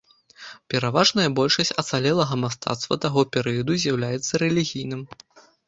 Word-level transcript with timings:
Пераважная 0.73 1.25
большасць 1.39 1.73
ацалелага 1.83 2.39
мастацтва 2.45 2.99
таго 3.05 3.21
перыяду 3.37 3.79
з'яўляецца 3.87 4.33
рэлігійным. 4.47 5.09